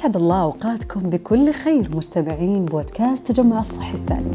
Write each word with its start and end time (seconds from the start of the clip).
أسعد 0.00 0.16
الله 0.16 0.42
أوقاتكم 0.42 1.00
بكل 1.00 1.52
خير 1.52 1.96
مستمعين 1.96 2.64
بودكاست 2.64 3.32
تجمع 3.32 3.60
الصحي 3.60 3.94
الثاني. 3.94 4.30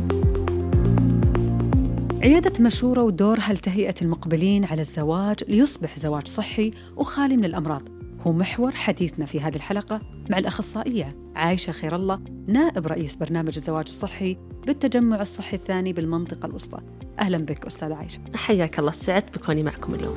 عيادة 2.24 2.64
مشورة 2.64 3.04
ودورها 3.04 3.54
لتهيئة 3.54 3.94
المقبلين 4.02 4.66
على 4.66 4.82
الزواج 4.82 5.44
ليصبح 5.48 6.00
زواج 6.00 6.28
صحي 6.28 6.72
وخالي 6.98 7.38
من 7.38 7.46
الأمراض؟ 7.46 7.82
هو 8.28 8.32
محور 8.32 8.72
حديثنا 8.72 9.26
في 9.26 9.42
هذه 9.42 9.56
الحلقة 9.56 10.02
مع 10.30 10.38
الأخصائية 10.38 11.16
عايشة 11.36 11.72
خير 11.72 11.96
الله 11.96 12.20
نائب 12.48 12.88
رئيس 12.88 13.16
برنامج 13.16 13.54
الزواج 13.58 13.86
الصحي 13.88 14.38
بالتجمع 14.68 15.22
الصحي 15.22 15.58
الثاني 15.58 15.94
بالمنطقة 15.94 16.46
الوسطى. 16.46 16.80
أهلا 17.20 17.38
بك 17.38 17.66
أستاذ 17.66 17.92
عايشة. 17.92 18.20
حياك 18.36 18.80
الله 18.80 18.92
سعدت 18.92 19.38
بكوني 19.38 19.64
معكم 19.64 19.96
اليوم. 19.96 20.16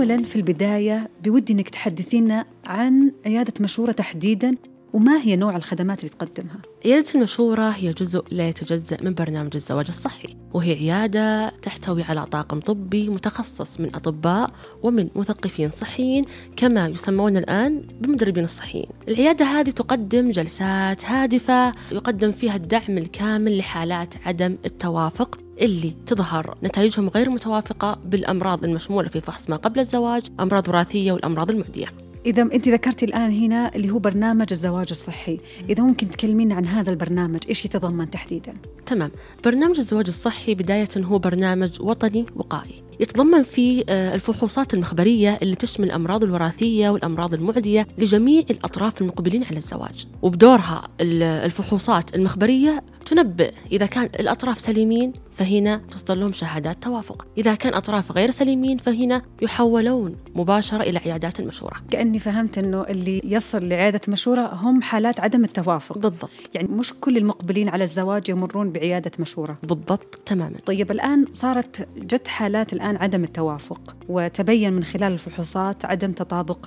أولا 0.00 0.22
في 0.22 0.36
البداية 0.36 1.08
بودي 1.24 1.52
أنك 1.52 1.68
تحدثينا 1.68 2.46
عن 2.66 3.12
عيادة 3.26 3.52
مشورة 3.60 3.92
تحديدا 3.92 4.56
وما 4.92 5.20
هي 5.20 5.36
نوع 5.36 5.56
الخدمات 5.56 6.00
اللي 6.00 6.10
تقدمها؟ 6.10 6.56
عيادة 6.84 7.14
المشورة 7.14 7.68
هي 7.68 7.90
جزء 7.90 8.24
لا 8.30 8.48
يتجزأ 8.48 8.96
من 9.02 9.14
برنامج 9.14 9.50
الزواج 9.54 9.86
الصحي 9.88 10.36
وهي 10.54 10.72
عيادة 10.72 11.48
تحتوي 11.48 12.02
على 12.02 12.26
طاقم 12.26 12.60
طبي 12.60 13.08
متخصص 13.08 13.80
من 13.80 13.94
أطباء 13.94 14.50
ومن 14.82 15.08
مثقفين 15.16 15.70
صحيين 15.70 16.24
كما 16.56 16.88
يسمون 16.88 17.36
الآن 17.36 17.82
بمدربين 18.00 18.44
الصحيين 18.44 18.86
العيادة 19.08 19.44
هذه 19.44 19.70
تقدم 19.70 20.30
جلسات 20.30 21.04
هادفة 21.04 21.72
يقدم 21.92 22.32
فيها 22.32 22.56
الدعم 22.56 22.98
الكامل 22.98 23.58
لحالات 23.58 24.14
عدم 24.26 24.56
التوافق 24.64 25.38
اللي 25.60 25.94
تظهر 26.06 26.58
نتائجهم 26.62 27.08
غير 27.08 27.30
متوافقة 27.30 27.98
بالأمراض 28.04 28.64
المشمولة 28.64 29.08
في 29.08 29.20
فحص 29.20 29.50
ما 29.50 29.56
قبل 29.56 29.80
الزواج 29.80 30.22
أمراض 30.40 30.68
وراثية 30.68 31.12
والأمراض 31.12 31.50
المعدية 31.50 31.99
إذا 32.26 32.42
أنت 32.42 32.68
ذكرتي 32.68 33.04
الآن 33.04 33.32
هنا 33.32 33.74
اللي 33.74 33.90
هو 33.90 33.98
برنامج 33.98 34.46
الزواج 34.52 34.86
الصحي. 34.90 35.40
إذا 35.70 35.82
ممكن 35.82 36.10
تكلمينا 36.10 36.54
عن 36.54 36.66
هذا 36.66 36.90
البرنامج 36.90 37.40
إيش 37.48 37.64
يتضمن 37.64 38.10
تحديدا؟ 38.10 38.54
تمام. 38.86 39.10
برنامج 39.44 39.78
الزواج 39.78 40.08
الصحي 40.08 40.54
بداية 40.54 40.88
هو 40.96 41.18
برنامج 41.18 41.80
وطني 41.80 42.26
وقائي. 42.36 42.82
يتضمن 43.00 43.42
فيه 43.42 43.84
آه، 43.88 44.14
الفحوصات 44.14 44.74
المخبرية 44.74 45.38
اللي 45.42 45.54
تشمل 45.54 45.86
الأمراض 45.86 46.24
الوراثية 46.24 46.90
والأمراض 46.90 47.34
المعدية 47.34 47.86
لجميع 47.98 48.42
الأطراف 48.50 49.00
المقبلين 49.00 49.44
على 49.44 49.56
الزواج. 49.56 50.06
وبدورها 50.22 50.88
الفحوصات 51.00 52.14
المخبرية 52.14 52.82
تنبئ 53.10 53.52
إذا 53.72 53.86
كان 53.86 54.04
الأطراف 54.04 54.60
سليمين 54.60 55.12
فهنا 55.32 55.76
تصدر 55.76 56.14
لهم 56.14 56.32
شهادات 56.32 56.82
توافق. 56.82 57.26
إذا 57.38 57.54
كان 57.54 57.74
أطراف 57.74 58.12
غير 58.12 58.30
سليمين 58.30 58.78
فهنا 58.78 59.22
يحولون 59.42 60.16
مباشرة 60.34 60.82
إلى 60.82 60.98
عيادات 60.98 61.40
المشورة 61.40 61.76
كأني 61.90 62.18
فهمت 62.18 62.58
أنه 62.58 62.82
اللي 62.82 63.20
يصل 63.24 63.68
لعيادة 63.68 64.00
مشورة 64.08 64.54
هم 64.54 64.82
حالات 64.82 65.20
عدم 65.20 65.44
التوافق. 65.44 65.98
بالضبط. 65.98 66.30
يعني 66.54 66.68
مش 66.68 66.92
كل 67.00 67.16
المقبلين 67.16 67.68
على 67.68 67.84
الزواج 67.84 68.28
يمرون 68.28 68.72
بعيادة 68.72 69.10
مشورة. 69.18 69.58
بالضبط 69.62 70.20
تماما. 70.26 70.56
طيب 70.66 70.90
الآن 70.90 71.26
صارت 71.32 71.88
جت 71.96 72.28
حالات 72.28 72.72
الآن 72.72 72.96
عدم 72.96 73.24
التوافق 73.24 73.96
وتبين 74.08 74.72
من 74.72 74.84
خلال 74.84 75.12
الفحوصات 75.12 75.84
عدم 75.84 76.12
تطابق 76.12 76.58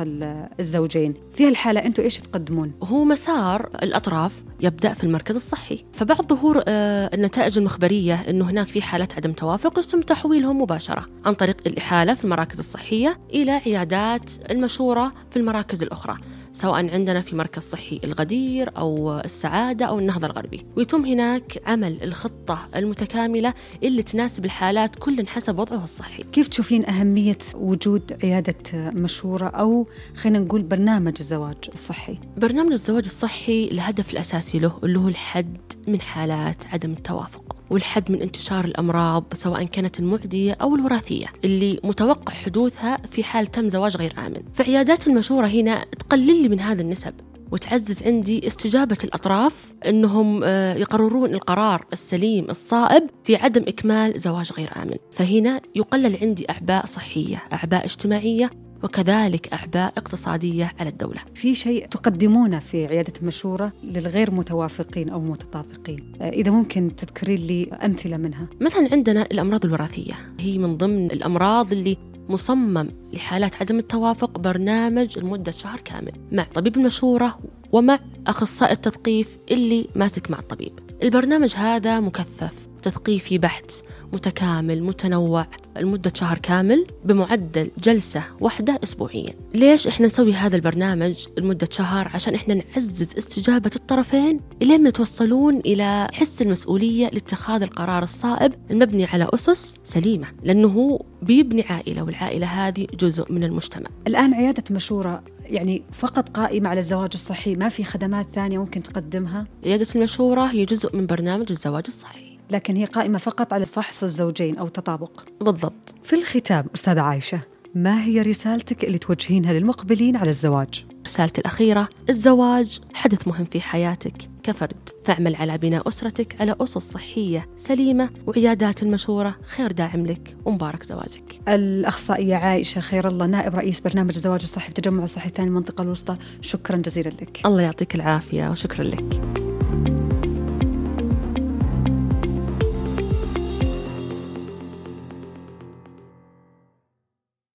الزوجين. 0.60 1.14
في 1.34 1.48
هالحالة 1.48 1.86
أنتم 1.86 2.04
إيش 2.04 2.18
تقدمون؟ 2.18 2.72
هو 2.84 3.04
مسار 3.04 3.70
الأطراف 3.84 4.44
يبدأ 4.64 4.94
في 4.94 5.04
المركز 5.04 5.36
الصحي. 5.36 5.86
فبعد 5.94 6.34
ظهور 6.34 6.64
آه، 6.68 7.10
النتائج 7.14 7.58
المخبرية 7.58 8.16
أنه 8.30 8.50
هناك 8.50 8.68
في 8.68 8.82
حالات 8.82 9.16
عدم 9.16 9.34
توافق 9.34 9.80
يتم 9.80 10.02
تحويلهم 10.02 10.62
مباشرة 10.62 11.06
عن 11.26 11.34
طريق 11.34 11.58
الإحالة 11.68 12.14
في 12.14 12.24
المراكز 12.24 12.60
الصحية 12.60 13.20
إلى 13.30 13.52
عيادات 13.52 14.32
المشورة 14.52 15.14
في 15.32 15.38
المراكز 15.38 15.84
الأخرى. 15.84 16.18
سواء 16.54 16.94
عندنا 16.94 17.22
في 17.22 17.36
مركز 17.36 17.62
صحي 17.62 18.00
الغدير 18.04 18.78
أو 18.78 19.20
السعادة 19.20 19.86
أو 19.86 20.00
النهضة 20.00 20.28
الغربي. 20.28 20.66
ويتم 20.78 21.06
هناك 21.06 21.62
عمل 21.66 22.04
الخطة 22.04 22.68
المتكاملة 22.76 23.54
اللي 23.84 24.04
تناسب 24.04 24.46
الحالات 24.46 24.96
كل 24.96 25.28
حسب 25.28 25.60
وضعه 25.60 25.84
الصحي. 25.84 26.24
كيف 26.24 26.48
تشوفين 26.48 26.86
أهمية 26.86 27.38
وجود 27.56 28.18
عيادة 28.24 28.56
مشورة 28.74 29.48
أو 29.48 29.88
خلينا 30.16 30.40
نقول 30.40 30.62
برنامج 30.62 31.14
الزواج 31.20 31.58
الصحي؟ 31.74 32.18
برنامج 32.38 32.72
الزواج 32.72 33.06
الصحي 33.06 33.68
الهدف 33.72 34.14
الأساسي 34.14 34.60
له 34.60 34.80
اللي 34.84 35.00
هو 35.00 35.08
الحد 35.08 35.58
من 35.88 36.02
حالات 36.02 36.66
عدم 36.74 36.92
التوافق. 36.92 37.43
والحد 37.74 38.12
من 38.12 38.22
انتشار 38.22 38.66
الأمراض 38.66 39.34
سواء 39.34 39.64
كانت 39.64 40.00
المعدية 40.00 40.54
أو 40.62 40.76
الوراثية 40.76 41.26
اللي 41.44 41.80
متوقع 41.84 42.34
حدوثها 42.34 42.98
في 43.12 43.24
حال 43.24 43.48
تم 43.48 43.70
زواج 43.70 43.98
غير 43.98 44.14
آمن. 44.18 44.44
فعيادات 44.54 45.08
المشورة 45.08 45.48
هنا 45.48 45.86
تقلل 46.00 46.42
لي 46.42 46.50
من 46.50 46.60
هذه 46.60 46.82
النسب 46.82 47.14
وتعزز 47.52 48.04
عندي 48.04 48.48
استجابة 48.48 48.98
الأطراف 49.04 49.74
أنهم 49.86 50.42
آه، 50.44 50.76
يقررون 50.76 51.34
القرار 51.34 51.86
السليم 51.94 52.50
الصائب 52.50 53.10
في 53.24 53.36
عدم 53.36 53.62
إكمال 53.68 54.20
زواج 54.20 54.52
غير 54.52 54.72
آمن. 54.82 54.98
فهنا 55.12 55.62
يقلل 55.76 56.18
عندي 56.22 56.50
أعباء 56.50 56.86
صحية 56.86 57.44
أعباء 57.54 57.86
اجتماعية 57.86 58.50
وكذلك 58.84 59.54
أعباء 59.54 59.94
اقتصادية 59.98 60.72
على 60.80 60.90
الدولة. 60.90 61.20
في 61.36 61.56
شيء 61.56 61.88
تقدمونه 61.88 62.60
في 62.60 62.86
عيادة 62.88 63.14
المشورة 63.22 63.72
للغير 63.84 64.32
متوافقين 64.32 65.10
أو 65.10 65.22
متطابقين؟ 65.22 66.12
إذا 66.22 66.52
ممكن 66.52 66.96
تذكرين 66.96 67.48
لي 67.48 67.70
أمثلة 67.86 68.18
منها. 68.18 68.48
مثلا 68.62 68.90
عندنا 68.92 69.22
الأمراض 69.22 69.66
الوراثية. 69.66 70.14
هي 70.40 70.58
من 70.58 70.78
ضمن 70.78 71.12
الأمراض 71.12 71.72
اللي 71.72 71.98
مصمم 72.30 72.90
لحالات 73.14 73.56
عدم 73.56 73.78
التوافق 73.78 74.40
برنامج 74.40 75.20
لمدة 75.20 75.52
شهر 75.52 75.80
كامل 75.80 76.12
مع 76.32 76.44
طبيب 76.44 76.78
المشورة 76.78 77.38
ومع 77.72 78.00
أخصائي 78.28 78.72
التثقيف 78.72 79.38
اللي 79.52 79.88
ماسك 79.96 80.32
مع 80.32 80.40
الطبيب. 80.40 80.80
البرنامج 81.04 81.56
هذا 81.56 82.00
مكثف 82.00 82.54
تثقيفي 82.82 83.38
بحت 83.38 83.72
متكامل 84.14 84.84
متنوع. 84.84 85.48
لمدة 85.78 86.12
شهر 86.16 86.38
كامل 86.38 86.88
بمعدل 87.06 87.72
جلسة 87.84 88.24
واحدة 88.40 88.80
أسبوعيا. 88.84 89.34
ليش 89.54 89.88
إحنا 89.88 90.06
نسوي 90.06 90.34
هذا 90.34 90.56
البرنامج 90.56 91.26
لمدة 91.38 91.68
شهر؟ 91.72 92.12
عشان 92.14 92.36
إحنا 92.36 92.54
نعزز 92.54 93.18
استجابة 93.18 93.72
الطرفين 93.76 94.40
إلين 94.62 94.84
ما 94.84 94.90
يتوصلون 94.90 95.58
إلى 95.58 96.08
حس 96.14 96.42
المسؤولية 96.42 97.10
لاتخاذ 97.10 97.62
القرار 97.62 98.04
الصائب 98.04 98.54
المبني 98.72 99.06
على 99.06 99.28
أسس 99.34 99.78
سليمة 99.84 100.28
لأنه 100.44 100.68
هو 100.68 101.06
بيبني 101.22 101.64
عائلة 101.70 102.04
والعائلة 102.04 102.48
هذه 102.48 102.88
جزء 103.00 103.32
من 103.32 103.44
المجتمع. 103.44 103.90
الآن 104.08 104.34
عيادة 104.34 104.64
مشورة 104.72 105.24
يعني 105.46 105.84
فقط 105.92 106.30
قائمة 106.30 106.70
على 106.70 106.80
الزواج 106.80 107.10
الصحي 107.14 107.56
ما 107.56 107.70
في 107.70 107.84
خدمات 107.84 108.28
ثانية 108.30 108.58
ممكن 108.58 108.84
تقدمها؟ 108.84 109.48
عيادة 109.66 109.88
المشورة 109.96 110.46
هي 110.46 110.66
جزء 110.66 110.96
من 110.96 111.06
برنامج 111.06 111.52
الزواج 111.52 111.84
الصحي. 111.88 112.33
لكن 112.52 112.76
هي 112.76 112.86
قائمة 112.86 113.18
فقط 113.18 113.54
على 113.54 113.66
فحص 113.66 114.04
الزوجين 114.04 114.58
أو 114.58 114.68
تطابق. 114.68 115.24
بالضبط. 115.42 115.96
في 116.04 116.16
الختام 116.16 116.66
أستاذة 116.76 117.02
عايشة 117.02 117.40
ما 117.76 118.04
هي 118.04 118.22
رسالتك 118.22 118.84
اللي 118.84 118.98
توجهينها 118.98 119.54
للمقبلين 119.54 120.16
على 120.16 120.30
الزواج؟ 120.30 120.86
رسالتي 121.06 121.42
الأخيرة 121.42 121.90
الزواج 122.10 122.80
حدث 122.94 123.28
مهم 123.28 123.46
في 123.46 123.62
حياتك 123.62 124.30
كفرد. 124.44 124.90
فاعمل 125.06 125.36
على 125.36 125.58
بناء 125.58 125.88
أسرتك 125.88 126.42
على 126.42 126.56
أسس 126.62 126.78
صحية 126.78 127.50
سليمة 127.58 128.10
وعيادات 128.28 128.84
المشورة 128.84 129.36
خير 129.44 129.72
داعم 129.72 130.06
لك 130.06 130.36
ومبارك 130.46 130.84
زواجك. 130.84 131.42
الأخصائية 131.48 132.36
عائشة 132.36 132.82
خير 132.82 133.08
الله 133.08 133.26
نائب 133.26 133.56
رئيس 133.56 133.80
برنامج 133.80 134.16
الزواج 134.16 134.44
الصحي 134.44 134.70
بتجمع 134.70 135.04
الصحي 135.04 135.28
الثاني 135.28 135.48
المنطقة 135.48 135.82
الوسطى. 135.82 136.18
شكرا 136.42 136.78
جزيلا 136.78 137.10
لك. 137.10 137.42
الله 137.46 137.62
يعطيك 137.62 137.96
العافية 137.96 138.50
وشكرا 138.50 138.84
لك. 138.84 139.43